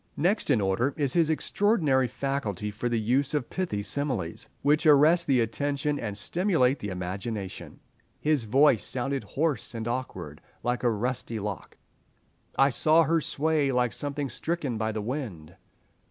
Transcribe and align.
Next 0.17 0.49
in 0.49 0.61
order 0.61 0.95
is 0.97 1.13
his 1.13 1.29
extraordinary 1.29 2.07
faculty 2.07 2.71
for 2.71 2.89
the 2.89 2.99
use 2.99 3.35
of 3.35 3.51
pithy 3.51 3.83
similes, 3.83 4.49
which 4.63 4.87
arrest 4.87 5.27
the 5.27 5.41
attention 5.41 5.99
and 5.99 6.17
stimulate 6.17 6.79
the 6.79 6.87
imagination. 6.89 7.79
"His 8.19 8.45
voice 8.45 8.83
sounded 8.83 9.23
hoarse 9.23 9.75
and 9.75 9.87
awkward, 9.87 10.41
like 10.63 10.81
a 10.81 10.89
rusty 10.89 11.39
lock." 11.39 11.77
"I 12.57 12.71
saw 12.71 13.03
her 13.03 13.21
sway, 13.21 13.71
like 13.71 13.93
something 13.93 14.27
stricken 14.27 14.75
by 14.79 14.91
the 14.91 15.03
wind." 15.03 15.55